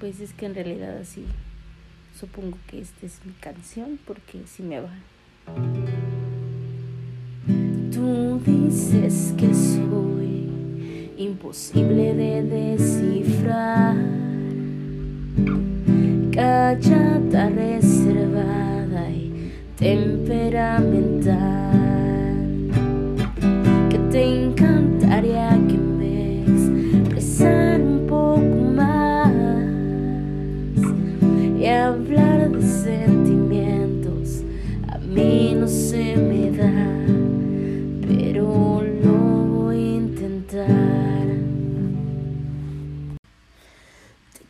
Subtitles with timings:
[0.00, 1.24] Pues es que en realidad así
[2.18, 4.94] supongo que esta es mi canción porque si me va.
[7.92, 10.50] Tú dices que soy
[11.16, 13.96] imposible de descifrar,
[16.32, 21.75] callada, reservada y temperamental,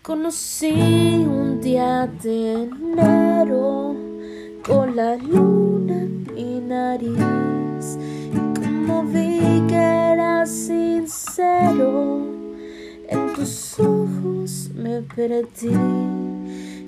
[0.07, 3.97] conocí un día de enero
[4.65, 7.99] con la luna en mi nariz.
[8.33, 12.25] Y como vi que eras sincero,
[13.09, 15.75] en tus ojos me perdí.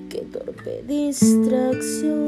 [0.09, 2.23] Qué torpe distracción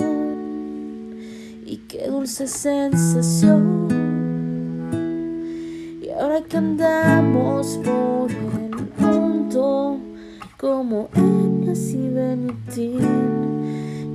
[1.65, 3.87] y qué dulce sensación.
[6.01, 8.50] Y ahora que andamos por
[10.61, 12.99] como Enes y Benitín,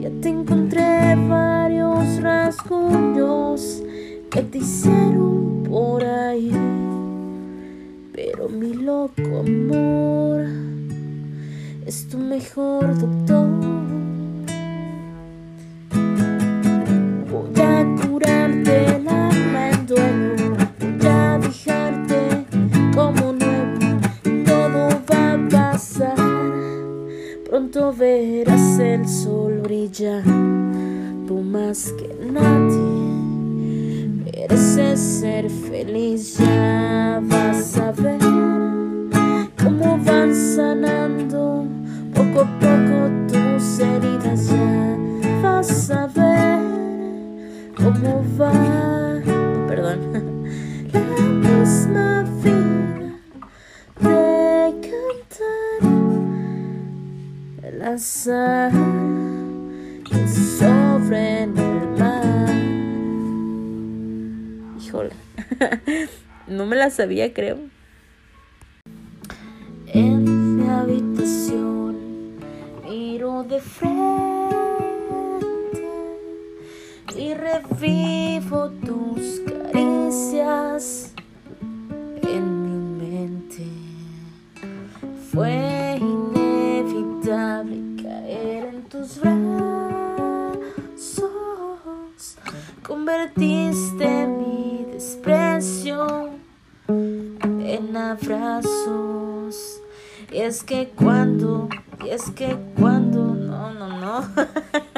[0.01, 3.83] ya te encontré varios rasguños
[4.31, 6.53] que te hicieron por ahí.
[8.13, 10.47] Pero mi loco amor
[11.85, 13.76] es tu mejor doctor.
[27.99, 30.23] Verás el sol brillar.
[31.27, 33.17] Tú más que nadie
[34.25, 36.37] mereces ser feliz.
[36.39, 38.19] Ya vas a ver
[39.63, 41.67] cómo van sanando
[42.15, 44.49] poco a poco tus heridas.
[44.49, 44.99] Ya
[45.43, 46.61] vas a ver
[47.77, 48.53] cómo va,
[49.69, 50.26] perdón,
[57.97, 58.73] azar
[60.05, 61.51] que sobre el
[61.99, 62.55] mar.
[64.79, 65.13] Híjole,
[66.47, 67.57] no me la sabía, creo.
[69.87, 72.37] En mi habitación
[72.85, 74.57] miro de frente
[77.17, 81.15] y revivo tus caricias
[82.23, 82.77] en mi
[83.07, 83.65] mente.
[85.33, 85.76] Fue
[93.07, 96.31] Convertiste mi desprecio
[96.89, 99.81] en abrazos.
[100.33, 101.69] Y es que cuando,
[102.05, 104.29] y es que cuando, no, no, no.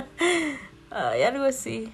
[0.90, 1.92] Ay, algo así.